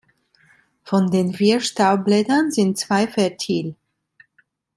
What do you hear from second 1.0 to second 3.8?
den vier Staubblättern sind zwei fertil.